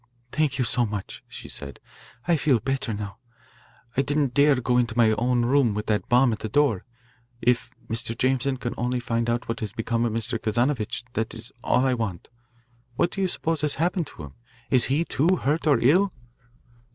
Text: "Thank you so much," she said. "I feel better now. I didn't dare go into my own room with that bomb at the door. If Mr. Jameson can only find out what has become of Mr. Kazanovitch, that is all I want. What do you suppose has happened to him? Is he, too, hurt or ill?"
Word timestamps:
"Thank 0.31 0.57
you 0.57 0.65
so 0.65 0.83
much," 0.83 1.23
she 1.27 1.47
said. 1.47 1.79
"I 2.27 2.35
feel 2.35 2.59
better 2.59 2.91
now. 2.91 3.19
I 3.95 4.01
didn't 4.01 4.33
dare 4.33 4.55
go 4.59 4.79
into 4.79 4.97
my 4.97 5.11
own 5.11 5.45
room 5.45 5.75
with 5.75 5.85
that 5.85 6.09
bomb 6.09 6.33
at 6.33 6.39
the 6.39 6.49
door. 6.49 6.85
If 7.39 7.69
Mr. 7.87 8.17
Jameson 8.17 8.57
can 8.57 8.73
only 8.77 8.99
find 8.99 9.29
out 9.29 9.47
what 9.47 9.59
has 9.59 9.73
become 9.73 10.03
of 10.05 10.11
Mr. 10.13 10.39
Kazanovitch, 10.41 11.03
that 11.13 11.35
is 11.35 11.51
all 11.63 11.85
I 11.85 11.93
want. 11.93 12.29
What 12.95 13.11
do 13.11 13.21
you 13.21 13.27
suppose 13.27 13.61
has 13.61 13.75
happened 13.75 14.07
to 14.07 14.23
him? 14.23 14.33
Is 14.71 14.85
he, 14.85 15.05
too, 15.05 15.35
hurt 15.43 15.67
or 15.67 15.77
ill?" 15.79 16.11